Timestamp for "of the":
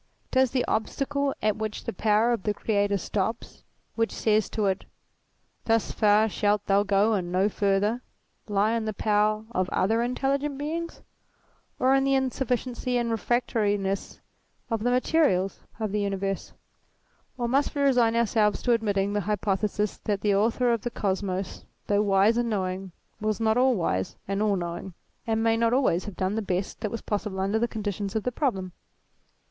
2.33-2.55, 14.71-14.89, 15.79-16.01, 20.73-20.89, 28.15-28.31